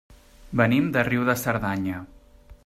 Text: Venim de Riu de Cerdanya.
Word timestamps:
Venim 0.61 0.87
de 0.95 1.03
Riu 1.09 1.27
de 1.29 1.37
Cerdanya. 1.43 2.01